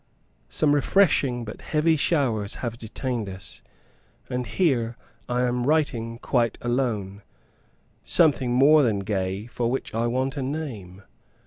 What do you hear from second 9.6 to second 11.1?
which I want a name.